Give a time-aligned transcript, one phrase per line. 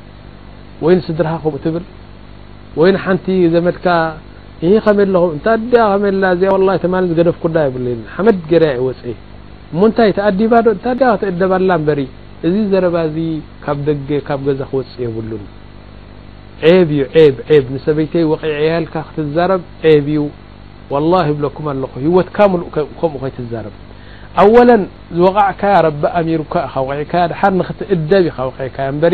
[0.85, 1.83] ወይ ስድርሃኩምኡ ትብል
[2.79, 3.85] ወይ ሓንቲ ዘመድካ
[4.65, 5.71] ይ ከመ ኹም እታዲ
[6.81, 7.85] ከ ማ ገደፍ ኩዳ ይብሉ
[8.15, 8.99] ሓመድ ገዳያ ይወፅ
[9.79, 11.99] ሙንታይ ተኣዲባዶ እታዲ ክትእደብኣላ በሪ
[12.47, 13.15] እዚ ዘረባዚ
[13.65, 15.43] ካብ ደገ ካብ ገዛ ክወፅ የብሉን
[16.89, 19.61] ብ እዩ ብ ብ ንሰበይተይ ወዕያልካ ክትዛረብ
[20.05, 20.17] ብ እዩ
[21.37, 23.75] ብለኩም ኣለ ሂወትካ ምሉእከምኡ ከይ ትዛረብ
[24.41, 24.71] ኣወለ
[25.17, 26.55] ዝወቃዕካ ረቢ ኣሚርካ
[26.91, 27.23] ዒካ
[27.59, 29.13] ንክትእደብ ካዕካ በ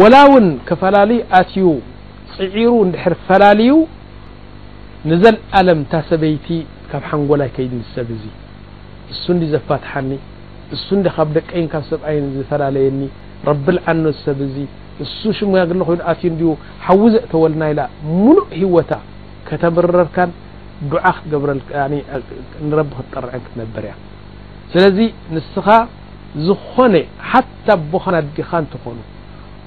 [0.00, 1.66] ወላ ውን ከፈላለዩ ኣትዩ
[2.34, 3.68] ፅዒሩ ድር ፈላለዩ
[5.10, 6.46] ንዘኣለም እታ ሰበይቲ
[6.90, 8.24] ካብ ሓንጎላይ ከይድ ሰብ ዙ
[9.12, 10.10] እሱ ዘፋትሓኒ
[10.76, 13.00] እሱ ካብ ደቀይን ካብ ሰብኣይን ዝፈላለየኒ
[13.50, 14.66] ረቢ ዝዓኖ ዝሰብ ዙ
[15.04, 15.82] እሱ ሽሙ ይኑ
[16.24, 16.48] ትዩ
[16.86, 17.80] ሓዊዘ ተወልና ኢላ
[18.24, 18.92] ሙሉእ ሂወታ
[19.48, 20.30] ከተምረርካን
[21.84, 21.86] ዓ
[22.70, 23.94] ንቢ ክትጠርዐን ክትነበር እያ
[24.72, 24.98] ስለዚ
[25.36, 25.66] ንስኻ
[26.46, 26.94] ዝኮነ
[27.30, 28.98] ሓታ ቦኻና ዲኻ እንትኾኑ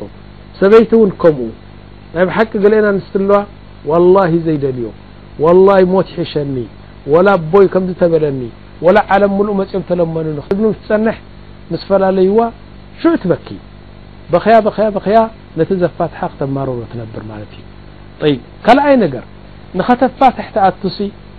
[0.60, 1.50] ሰበይቲ ን ከምኡ
[2.20, 3.14] ይ ብ ቂ قأና ስ
[3.90, 4.80] ዋ وه ዘيልዩ
[5.44, 6.56] وله ሞት يحشኒ
[7.14, 7.16] و
[7.54, 7.68] ቦይ
[8.14, 8.42] በለኒ
[8.86, 9.32] و عለም
[9.90, 10.48] ፅም ለመኑ ح
[11.82, 12.42] ስ ፈላለዩዋ
[13.02, 13.48] ش ትበኪ
[14.34, 14.34] ب
[15.60, 18.34] ነ ዘፋት ተማ ብር ዩ
[18.66, 19.24] ካይ ር
[19.90, 20.68] ከተፋትح ኣ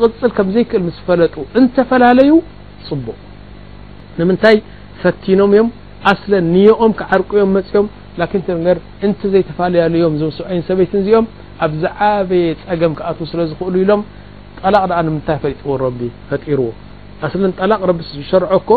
[0.00, 2.30] ክፅል ከም ዘይክእል ምስፈለጡ እንተፈላለዩ
[2.88, 3.16] ፅቡቅ
[4.18, 4.56] ንምንታይ
[5.02, 5.68] ፈቲኖም እዮም
[6.12, 7.86] ኣስለ ኒዮኦም ክዓርቂዮም መፅኦም
[8.20, 11.26] ላን ር እንተዘይተፈለያለዮም ምስ ይ ሰበይት እዚኦም
[11.66, 14.02] ኣብዝዓበየ ፀገም ክኣትዉ ስለዝክእሉ ኢሎም
[14.60, 15.68] ጠላቅ ንምታይ ፈጥዎ
[16.40, 16.66] ፈርዎ
[17.34, 18.00] ስለን ጠላቅ ረቢ
[18.32, 18.76] ሸር ኮ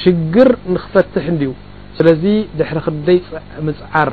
[0.00, 1.50] ሽግር ንክፈትሕ እዩ
[1.98, 2.24] ስለዚ
[2.58, 3.18] ድ ክደይ
[3.68, 4.10] ምፅዓር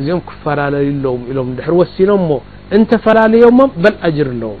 [0.00, 2.36] እዚኦም ክፈላለለዩለዎም ኢሎም ድ ወሲኖም ሞ
[2.76, 4.60] እንተፈላለዩሞ በልጅር ኣለዎም